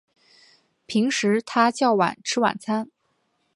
[0.87, 2.89] 平时他较晚吃晚餐